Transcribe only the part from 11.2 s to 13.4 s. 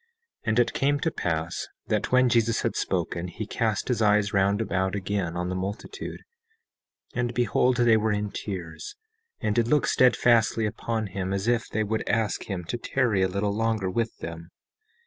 as if they would ask him to tarry a